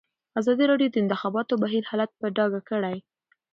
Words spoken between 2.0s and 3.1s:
په ډاګه کړی.